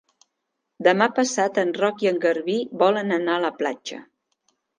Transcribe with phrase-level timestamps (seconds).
[0.87, 4.03] Demà passat en Roc i en Garbí volen anar a la platja.